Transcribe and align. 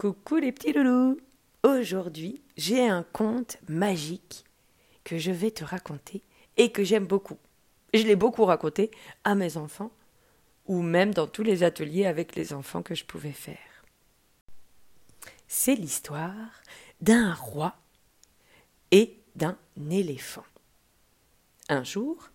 Coucou 0.00 0.36
les 0.36 0.50
petits 0.50 0.72
loulous 0.72 1.20
Aujourd'hui, 1.62 2.40
j'ai 2.56 2.88
un 2.88 3.02
conte 3.02 3.58
magique 3.68 4.46
que 5.04 5.18
je 5.18 5.30
vais 5.30 5.50
te 5.50 5.62
raconter 5.62 6.22
et 6.56 6.72
que 6.72 6.82
j'aime 6.82 7.04
beaucoup. 7.04 7.36
Je 7.92 8.04
l'ai 8.04 8.16
beaucoup 8.16 8.46
raconté 8.46 8.90
à 9.24 9.34
mes 9.34 9.58
enfants 9.58 9.90
ou 10.64 10.80
même 10.80 11.12
dans 11.12 11.26
tous 11.26 11.42
les 11.42 11.64
ateliers 11.64 12.06
avec 12.06 12.34
les 12.34 12.54
enfants 12.54 12.80
que 12.80 12.94
je 12.94 13.04
pouvais 13.04 13.32
faire. 13.32 13.84
C'est 15.46 15.74
l'histoire 15.74 16.62
d'un 17.02 17.34
roi 17.34 17.74
et 18.92 19.18
d'un 19.36 19.58
éléphant. 19.90 20.46
Un 21.68 21.84
jour, 21.84 22.30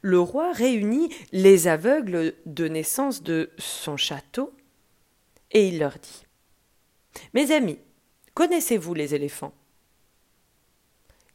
le 0.00 0.20
roi 0.20 0.52
réunit 0.52 1.12
les 1.32 1.66
aveugles 1.66 2.34
de 2.46 2.68
naissance 2.68 3.24
de 3.24 3.50
son 3.58 3.96
château 3.96 4.54
et 5.50 5.66
il 5.66 5.80
leur 5.80 5.98
dit 5.98 6.24
mes 7.32 7.52
amis, 7.52 7.78
connaissez-vous 8.34 8.94
les 8.94 9.14
éléphants? 9.14 9.54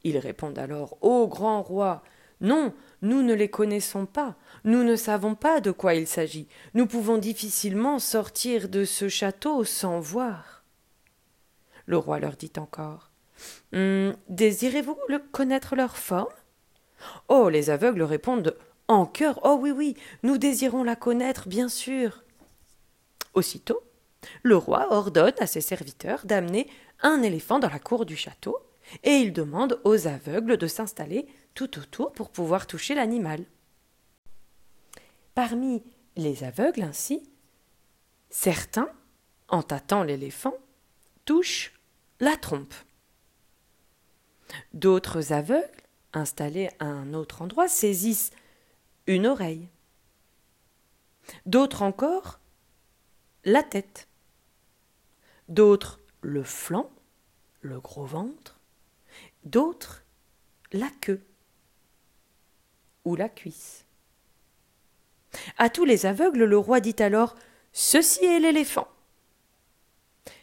Ils 0.03 0.17
répondent 0.17 0.59
alors 0.59 0.97
Ô 1.01 1.27
grand 1.27 1.61
roi, 1.61 2.03
non, 2.41 2.73
nous 3.01 3.21
ne 3.21 3.33
les 3.33 3.49
connaissons 3.49 4.05
pas, 4.05 4.35
nous 4.63 4.83
ne 4.83 4.95
savons 4.95 5.35
pas 5.35 5.59
de 5.59 5.71
quoi 5.71 5.93
il 5.93 6.07
s'agit, 6.07 6.47
nous 6.73 6.87
pouvons 6.87 7.17
difficilement 7.17 7.99
sortir 7.99 8.69
de 8.69 8.85
ce 8.85 9.09
château 9.09 9.63
sans 9.63 9.99
voir. 9.99 10.63
Le 11.85 11.97
roi 11.97 12.19
leur 12.19 12.35
dit 12.35 12.53
encore 12.57 13.11
hum, 13.73 14.15
Désirez-vous 14.29 14.97
connaître 15.31 15.75
leur 15.75 15.97
forme? 15.97 16.33
Oh, 17.27 17.49
les 17.49 17.69
aveugles 17.69 18.03
répondent 18.03 18.55
en 18.87 19.05
chœur 19.05 19.39
Oh 19.43 19.57
oui, 19.59 19.71
oui, 19.71 19.95
nous 20.23 20.37
désirons 20.37 20.83
la 20.83 20.95
connaître, 20.95 21.47
bien 21.47 21.69
sûr. 21.69 22.23
Aussitôt, 23.33 23.81
le 24.43 24.57
roi 24.57 24.91
ordonne 24.91 25.33
à 25.39 25.47
ses 25.47 25.61
serviteurs 25.61 26.25
d'amener 26.25 26.69
un 27.01 27.21
éléphant 27.21 27.59
dans 27.59 27.69
la 27.69 27.79
cour 27.79 28.05
du 28.05 28.15
château, 28.15 28.57
et 29.03 29.17
il 29.17 29.33
demande 29.33 29.79
aux 29.83 30.07
aveugles 30.07 30.57
de 30.57 30.67
s'installer 30.67 31.27
tout 31.53 31.77
autour 31.77 32.11
pour 32.11 32.29
pouvoir 32.29 32.67
toucher 32.67 32.95
l'animal. 32.95 33.45
Parmi 35.35 35.83
les 36.15 36.43
aveugles 36.43 36.81
ainsi, 36.81 37.29
certains, 38.29 38.89
en 39.47 39.63
tâtant 39.63 40.03
l'éléphant, 40.03 40.55
touchent 41.25 41.79
la 42.19 42.35
trompe. 42.35 42.73
D'autres 44.73 45.31
aveugles, 45.31 45.69
installés 46.13 46.69
à 46.79 46.85
un 46.85 47.13
autre 47.13 47.41
endroit, 47.41 47.67
saisissent 47.67 48.31
une 49.07 49.27
oreille. 49.27 49.69
D'autres 51.45 51.83
encore, 51.83 52.39
la 53.45 53.63
tête 53.63 54.08
d'autres 55.49 55.99
le 56.21 56.43
flanc, 56.43 56.89
le 57.61 57.79
gros 57.79 58.05
ventre, 58.05 58.59
d'autres 59.43 60.03
la 60.71 60.89
queue 61.01 61.21
ou 63.03 63.15
la 63.15 63.27
cuisse. 63.27 63.85
À 65.57 65.69
tous 65.69 65.85
les 65.85 66.05
aveugles, 66.05 66.45
le 66.45 66.57
roi 66.57 66.79
dit 66.79 66.95
alors 66.99 67.35
Ceci 67.73 68.25
est 68.25 68.39
l'éléphant. 68.39 68.87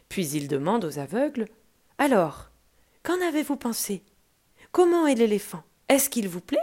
Puis 0.09 0.29
il 0.29 0.49
demande 0.49 0.85
aux 0.85 0.99
aveugles 0.99 1.47
Alors, 1.99 2.51
qu'en 3.03 3.21
avez-vous 3.21 3.57
pensé? 3.57 4.03
Comment 4.73 5.07
est 5.07 5.15
l'éléphant? 5.15 5.63
Est-ce 5.89 6.11
qu'il 6.11 6.29
vous 6.29 6.41
plaît? 6.41 6.59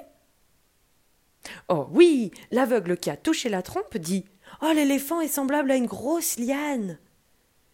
Oh 1.67 1.87
oui, 1.91 2.31
l'aveugle 2.51 2.97
qui 2.97 3.09
a 3.09 3.17
touché 3.17 3.49
la 3.49 3.61
trompe 3.61 3.97
dit 3.97 4.25
Oh, 4.61 4.71
l'éléphant 4.73 5.19
est 5.19 5.27
semblable 5.27 5.71
à 5.71 5.75
une 5.75 5.85
grosse 5.85 6.37
liane. 6.37 6.97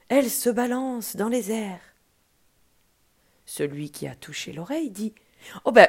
Elle 0.10 0.30
se 0.30 0.50
balance 0.50 1.16
dans 1.16 1.30
les 1.30 1.52
airs. 1.52 1.80
Celui 3.46 3.92
qui 3.92 4.08
a 4.08 4.16
touché 4.16 4.54
l'oreille 4.54 4.90
dit 4.90 5.14
Oh 5.66 5.72
ben 5.72 5.88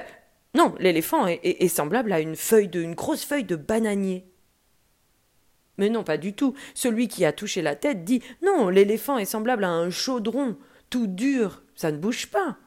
non, 0.54 0.74
l'éléphant 0.78 1.26
est, 1.26 1.68
semblable 1.68 2.12
à 2.12 2.20
une 2.20 2.36
feuille 2.36 2.68
de 2.68 2.82
une 2.82 2.94
grosse 2.94 3.24
feuille 3.24 3.44
de 3.44 3.56
bananier. 3.56 4.26
Mais 5.78 5.88
non, 5.88 6.04
pas 6.04 6.18
du 6.18 6.34
tout. 6.34 6.54
Celui 6.74 7.08
qui 7.08 7.24
a 7.24 7.32
touché 7.32 7.62
la 7.62 7.76
tête 7.76 8.04
dit 8.04 8.22
Non, 8.42 8.68
l'éléphant 8.68 9.16
est 9.16 9.24
semblable 9.24 9.64
à 9.64 9.70
un 9.70 9.90
chaudron, 9.90 10.58
tout 10.90 11.06
dur, 11.06 11.62
ça 11.74 11.92
ne 11.92 11.98
bouge 11.98 12.26
pas. 12.26 12.58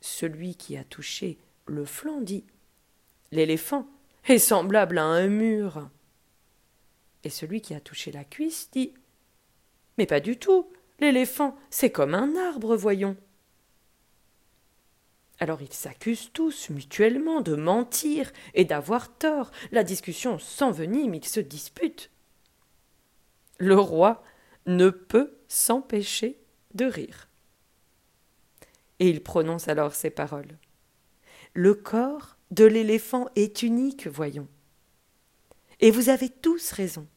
Celui 0.00 0.54
qui 0.54 0.76
a 0.76 0.84
touché 0.84 1.38
le 1.66 1.84
flanc 1.84 2.20
dit 2.20 2.44
L'éléphant 3.32 3.88
est 4.28 4.38
semblable 4.38 4.98
à 4.98 5.04
un 5.04 5.26
mur. 5.26 5.88
Et 7.24 7.30
celui 7.30 7.60
qui 7.60 7.74
a 7.74 7.80
touché 7.80 8.12
la 8.12 8.24
cuisse 8.24 8.68
dit 8.70 8.92
mais 9.98 10.06
pas 10.06 10.20
du 10.20 10.38
tout. 10.38 10.70
L'éléphant, 11.00 11.56
c'est 11.70 11.90
comme 11.90 12.14
un 12.14 12.36
arbre, 12.36 12.76
voyons. 12.76 13.16
Alors 15.38 15.60
ils 15.60 15.72
s'accusent 15.72 16.30
tous 16.32 16.70
mutuellement 16.70 17.40
de 17.40 17.56
mentir 17.56 18.32
et 18.54 18.64
d'avoir 18.64 19.12
tort. 19.16 19.50
La 19.72 19.82
discussion 19.82 20.38
s'envenime, 20.38 21.14
ils 21.14 21.24
se 21.24 21.40
disputent. 21.40 22.10
Le 23.58 23.76
roi 23.76 24.22
ne 24.66 24.90
peut 24.90 25.36
s'empêcher 25.48 26.38
de 26.74 26.84
rire. 26.84 27.28
Et 29.00 29.08
il 29.08 29.22
prononce 29.22 29.66
alors 29.66 29.94
ces 29.96 30.10
paroles. 30.10 30.58
Le 31.54 31.74
corps 31.74 32.36
de 32.52 32.64
l'éléphant 32.64 33.26
est 33.34 33.62
unique, 33.62 34.06
voyons. 34.06 34.46
Et 35.80 35.90
vous 35.90 36.08
avez 36.08 36.28
tous 36.28 36.70
raison. 36.70 37.08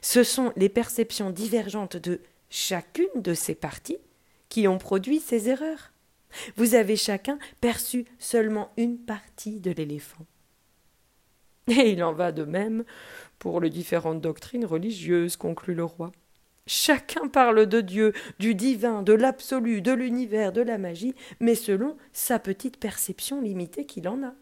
Ce 0.00 0.22
sont 0.22 0.52
les 0.56 0.68
perceptions 0.68 1.30
divergentes 1.30 1.96
de 1.96 2.20
chacune 2.50 3.06
de 3.16 3.34
ces 3.34 3.54
parties 3.54 3.98
qui 4.48 4.68
ont 4.68 4.78
produit 4.78 5.20
ces 5.20 5.48
erreurs. 5.48 5.92
Vous 6.56 6.74
avez 6.74 6.96
chacun 6.96 7.38
perçu 7.60 8.04
seulement 8.18 8.72
une 8.76 8.98
partie 8.98 9.60
de 9.60 9.70
l'éléphant. 9.70 10.26
Et 11.68 11.92
il 11.92 12.02
en 12.02 12.12
va 12.12 12.32
de 12.32 12.44
même 12.44 12.84
pour 13.38 13.60
les 13.60 13.70
différentes 13.70 14.20
doctrines 14.20 14.64
religieuses, 14.64 15.36
conclut 15.36 15.74
le 15.74 15.84
roi. 15.84 16.12
Chacun 16.66 17.28
parle 17.28 17.66
de 17.66 17.80
Dieu, 17.80 18.12
du 18.38 18.54
divin, 18.54 19.02
de 19.02 19.12
l'absolu, 19.12 19.82
de 19.82 19.92
l'univers, 19.92 20.52
de 20.52 20.60
la 20.60 20.78
magie, 20.78 21.14
mais 21.40 21.54
selon 21.54 21.96
sa 22.12 22.38
petite 22.38 22.76
perception 22.76 23.40
limitée 23.40 23.84
qu'il 23.84 24.08
en 24.08 24.22
a. 24.22 24.34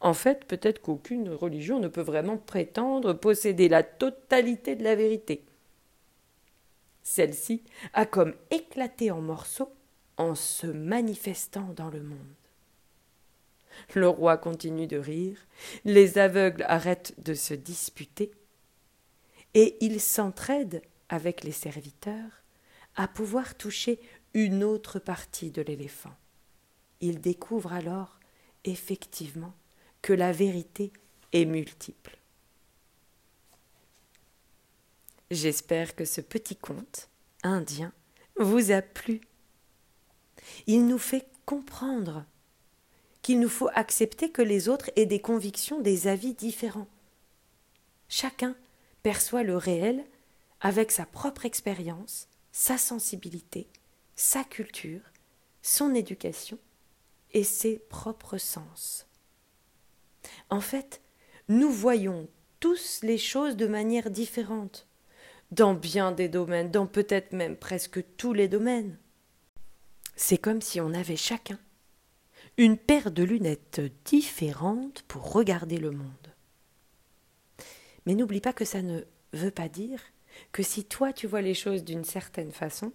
En 0.00 0.14
fait, 0.14 0.44
peut-être 0.44 0.80
qu'aucune 0.80 1.30
religion 1.30 1.80
ne 1.80 1.88
peut 1.88 2.02
vraiment 2.02 2.36
prétendre 2.36 3.12
posséder 3.12 3.68
la 3.68 3.82
totalité 3.82 4.76
de 4.76 4.84
la 4.84 4.94
vérité. 4.94 5.44
Celle-ci 7.02 7.62
a 7.94 8.06
comme 8.06 8.34
éclaté 8.50 9.10
en 9.10 9.20
morceaux 9.20 9.72
en 10.16 10.34
se 10.34 10.66
manifestant 10.66 11.72
dans 11.74 11.90
le 11.90 12.02
monde. 12.02 12.18
Le 13.94 14.08
roi 14.08 14.36
continue 14.36 14.86
de 14.86 14.98
rire, 14.98 15.38
les 15.84 16.18
aveugles 16.18 16.64
arrêtent 16.68 17.14
de 17.18 17.34
se 17.34 17.54
disputer, 17.54 18.32
et 19.54 19.76
ils 19.80 20.00
s'entraident 20.00 20.82
avec 21.08 21.44
les 21.44 21.52
serviteurs 21.52 22.42
à 22.96 23.08
pouvoir 23.08 23.56
toucher 23.56 24.00
une 24.34 24.64
autre 24.64 24.98
partie 24.98 25.50
de 25.50 25.62
l'éléphant. 25.62 26.14
Ils 27.00 27.20
découvrent 27.20 27.72
alors 27.72 28.17
effectivement 28.64 29.54
que 30.02 30.12
la 30.12 30.32
vérité 30.32 30.92
est 31.32 31.44
multiple. 31.44 32.18
J'espère 35.30 35.94
que 35.94 36.04
ce 36.04 36.20
petit 36.20 36.56
conte 36.56 37.08
indien 37.42 37.92
vous 38.38 38.70
a 38.70 38.80
plu. 38.80 39.20
Il 40.66 40.86
nous 40.86 40.98
fait 40.98 41.28
comprendre 41.44 42.24
qu'il 43.20 43.40
nous 43.40 43.48
faut 43.48 43.68
accepter 43.74 44.30
que 44.30 44.42
les 44.42 44.68
autres 44.68 44.90
aient 44.96 45.06
des 45.06 45.20
convictions, 45.20 45.80
des 45.80 46.06
avis 46.06 46.32
différents. 46.32 46.88
Chacun 48.08 48.56
perçoit 49.02 49.42
le 49.42 49.56
réel 49.56 50.04
avec 50.60 50.90
sa 50.90 51.04
propre 51.04 51.44
expérience, 51.44 52.28
sa 52.52 52.78
sensibilité, 52.78 53.68
sa 54.16 54.44
culture, 54.44 55.02
son 55.62 55.94
éducation 55.94 56.58
et 57.32 57.44
ses 57.44 57.78
propres 57.78 58.38
sens. 58.38 59.06
En 60.50 60.60
fait, 60.60 61.02
nous 61.48 61.70
voyons 61.70 62.28
tous 62.60 63.00
les 63.02 63.18
choses 63.18 63.56
de 63.56 63.66
manière 63.66 64.10
différente, 64.10 64.86
dans 65.50 65.74
bien 65.74 66.12
des 66.12 66.28
domaines, 66.28 66.70
dans 66.70 66.86
peut-être 66.86 67.32
même 67.32 67.56
presque 67.56 68.04
tous 68.16 68.32
les 68.32 68.48
domaines. 68.48 68.98
C'est 70.16 70.38
comme 70.38 70.60
si 70.60 70.80
on 70.80 70.92
avait 70.92 71.16
chacun 71.16 71.58
une 72.58 72.76
paire 72.76 73.12
de 73.12 73.22
lunettes 73.22 73.80
différentes 74.04 75.02
pour 75.02 75.32
regarder 75.32 75.78
le 75.78 75.92
monde. 75.92 76.34
Mais 78.04 78.14
n'oublie 78.14 78.40
pas 78.40 78.52
que 78.52 78.64
ça 78.64 78.82
ne 78.82 79.02
veut 79.32 79.52
pas 79.52 79.68
dire 79.68 80.02
que 80.50 80.64
si 80.64 80.84
toi 80.84 81.12
tu 81.12 81.28
vois 81.28 81.40
les 81.40 81.54
choses 81.54 81.84
d'une 81.84 82.04
certaine 82.04 82.50
façon, 82.50 82.92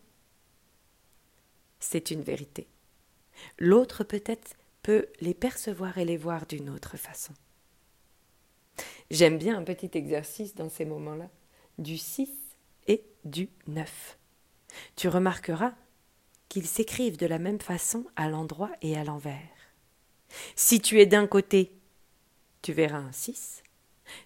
c'est 1.80 2.12
une 2.12 2.21
vérité. 2.21 2.68
L'autre 3.57 4.03
peut-être 4.03 4.56
peut 4.81 5.07
les 5.21 5.33
percevoir 5.33 5.97
et 5.97 6.06
les 6.06 6.18
voir 6.18 6.45
d'une 6.45 6.69
autre 6.69 6.97
façon. 6.97 7.33
J'aime 9.12 9.38
bien 9.38 9.57
un 9.57 9.63
petit 9.63 9.91
exercice 9.94 10.56
dans 10.56 10.69
ces 10.69 10.85
moments-là, 10.85 11.30
du 11.77 11.97
6 11.97 12.30
et 12.88 13.06
du 13.24 13.50
neuf. 13.68 14.18
Tu 14.95 15.07
remarqueras 15.07 15.74
qu'ils 16.50 16.68
s'écrivent 16.68 17.18
de 17.18 17.25
la 17.25 17.39
même 17.39 17.62
façon 17.62 18.06
à 18.15 18.30
l'endroit 18.30 18.71
et 18.81 18.97
à 18.97 19.03
l'envers. 19.03 19.38
Si 20.56 20.81
tu 20.81 21.00
es 21.00 21.06
d'un 21.06 21.27
côté, 21.27 21.80
tu 22.62 22.74
verras 22.74 22.97
un 22.97 23.12
6. 23.12 23.63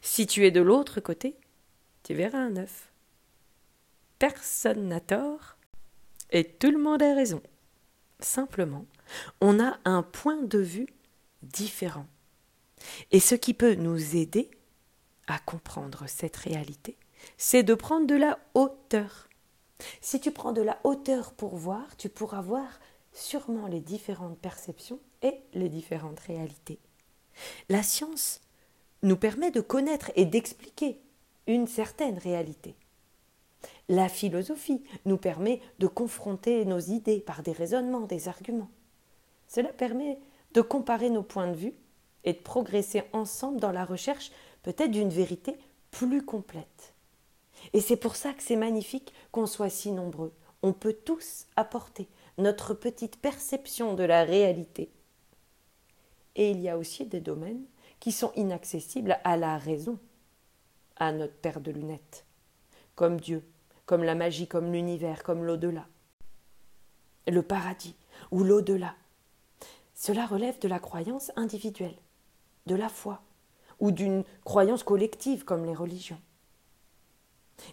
Si 0.01 0.25
tu 0.25 0.45
es 0.45 0.51
de 0.51 0.62
l'autre 0.62 1.00
côté, 1.00 1.36
tu 2.04 2.13
verras 2.13 2.39
un 2.39 2.51
9. 2.51 2.92
Personne 4.19 4.88
n'a 4.88 5.00
tort 5.00 5.57
et 6.31 6.44
tout 6.44 6.71
le 6.71 6.80
monde 6.80 7.04
a 7.04 7.13
raison. 7.13 7.42
Simplement, 8.19 8.86
on 9.42 9.60
a 9.60 9.78
un 9.86 10.04
point 10.04 10.42
de 10.42 10.60
vue 10.60 10.88
différent. 11.44 12.08
Et 13.12 13.19
ce 13.19 13.36
qui 13.36 13.54
peut 13.54 13.75
nous 13.75 14.16
aider 14.16 14.50
à 15.28 15.40
comprendre 15.40 16.06
cette 16.08 16.38
réalité, 16.38 16.98
c'est 17.38 17.64
de 17.64 17.74
prendre 17.74 18.08
de 18.08 18.16
la 18.16 18.40
hauteur. 18.54 19.28
Si 20.02 20.19
tu 20.19 20.31
prends 20.31 20.52
de 20.52 20.62
la 20.62 20.80
hauteur 20.84 21.34
pour 21.34 21.56
voir, 21.56 21.96
tu 21.98 22.10
pourras 22.10 22.42
voir 22.42 22.80
sûrement 23.14 23.68
les 23.68 23.81
différentes 23.81 24.40
perceptions 24.40 25.00
et 25.22 25.42
les 25.54 25.69
différentes 25.69 26.19
réalités. 26.19 26.80
La 27.69 27.84
science 27.84 28.42
nous 29.04 29.18
permet 29.18 29.52
de 29.52 29.62
connaître 29.62 30.12
et 30.16 30.25
d'expliquer 30.25 31.00
une 31.46 31.68
certaine 31.68 32.18
réalité. 32.18 32.75
La 33.89 34.09
philosophie 34.09 34.83
nous 35.06 35.18
permet 35.18 35.62
de 35.80 35.88
confronter 35.88 36.65
nos 36.65 36.80
idées 36.80 37.19
par 37.19 37.44
des 37.44 37.54
raisonnements, 37.54 38.01
des 38.01 38.27
arguments. 38.27 38.69
Cela 39.48 39.69
permet 39.69 40.19
de 40.54 40.62
comparer 40.62 41.09
nos 41.09 41.24
points 41.24 41.48
de 41.48 41.56
vue 41.56 41.74
et 42.24 42.33
de 42.33 42.39
progresser 42.39 43.04
ensemble 43.13 43.59
dans 43.59 43.71
la 43.71 43.86
recherche 43.86 44.31
peut-être 44.63 44.92
d'une 44.92 45.09
vérité 45.09 45.57
plus 45.92 46.24
complète. 46.24 46.94
Et 47.74 47.81
c'est 47.81 47.98
pour 47.98 48.15
ça 48.15 48.33
que 48.33 48.44
c'est 48.44 48.56
magnifique 48.56 49.13
qu'on 49.31 49.45
soit 49.45 49.69
si 49.69 49.92
nombreux. 49.92 50.33
On 50.62 50.74
peut 50.74 50.94
tous 50.94 51.45
apporter 51.56 52.07
notre 52.38 52.74
petite 52.74 53.18
perception 53.18 53.94
de 53.94 54.04
la 54.04 54.24
réalité. 54.24 54.92
Et 56.36 56.51
il 56.51 56.59
y 56.59 56.69
a 56.69 56.77
aussi 56.77 57.06
des 57.06 57.21
domaines 57.21 57.65
qui 58.00 58.12
sont 58.12 58.31
inaccessibles 58.36 59.18
à 59.24 59.38
la 59.38 59.57
raison, 59.57 59.98
à 60.98 61.12
notre 61.12 61.36
paire 61.36 61.62
de 61.62 61.71
lunettes, 61.71 62.25
comme 62.97 63.21
Dieu, 63.21 63.47
comme 63.85 64.03
la 64.03 64.15
magie, 64.15 64.47
comme 64.47 64.73
l'univers, 64.73 65.23
comme 65.23 65.45
l'au-delà, 65.45 65.85
le 67.27 67.41
paradis 67.41 67.95
ou 68.31 68.44
l'au-delà. 68.44 68.95
Cela 69.94 70.25
relève 70.25 70.59
de 70.59 70.67
la 70.67 70.79
croyance 70.79 71.31
individuelle, 71.35 71.95
de 72.65 72.75
la 72.75 72.89
foi, 72.89 73.21
ou 73.79 73.91
d'une 73.91 74.23
croyance 74.44 74.83
collective 74.83 75.45
comme 75.45 75.63
les 75.63 75.75
religions. 75.75 76.19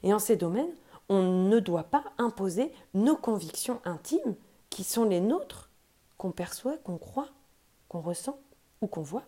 Et 0.03 0.13
en 0.13 0.19
ces 0.19 0.37
domaines, 0.37 0.75
on 1.09 1.49
ne 1.49 1.59
doit 1.59 1.85
pas 1.85 2.05
imposer 2.19 2.71
nos 2.93 3.17
convictions 3.17 3.81
intimes 3.85 4.37
qui 4.69 4.85
sont 4.85 5.05
les 5.05 5.21
nôtres, 5.21 5.71
qu'on 6.19 6.33
perçoit, 6.33 6.77
qu'on 6.79 6.99
croit, 6.99 7.31
qu'on 7.89 8.01
ressent 8.01 8.39
ou 8.83 8.87
qu'on 8.87 9.03
voit, 9.03 9.25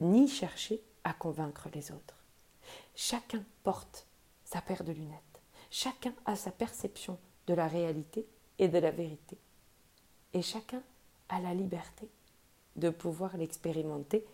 ni 0.00 0.28
chercher 0.28 0.82
à 1.04 1.12
convaincre 1.12 1.68
les 1.74 1.90
autres. 1.90 2.16
Chacun 2.94 3.44
porte 3.62 4.07
sa 4.50 4.62
paire 4.62 4.84
de 4.84 4.92
lunettes. 4.92 5.42
Chacun 5.70 6.14
a 6.24 6.34
sa 6.34 6.50
perception 6.50 7.18
de 7.46 7.54
la 7.54 7.68
réalité 7.68 8.26
et 8.58 8.68
de 8.68 8.78
la 8.78 8.90
vérité. 8.90 9.36
Et 10.32 10.42
chacun 10.42 10.82
a 11.28 11.40
la 11.40 11.52
liberté 11.52 12.08
de 12.76 12.88
pouvoir 12.88 13.36
l'expérimenter 13.36 14.24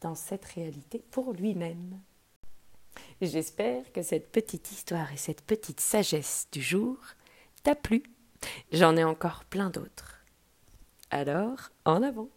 dans 0.00 0.14
cette 0.14 0.44
réalité 0.44 1.02
pour 1.10 1.32
lui-même. 1.32 1.98
J'espère 3.22 3.90
que 3.92 4.02
cette 4.02 4.30
petite 4.30 4.70
histoire 4.70 5.12
et 5.12 5.16
cette 5.16 5.42
petite 5.42 5.80
sagesse 5.80 6.46
du 6.52 6.60
jour 6.60 6.98
t'a 7.62 7.74
plu. 7.74 8.02
J'en 8.72 8.96
ai 8.96 9.04
encore 9.04 9.44
plein 9.44 9.70
d'autres. 9.70 10.20
Alors, 11.10 11.70
en 11.86 12.02
avant 12.02 12.28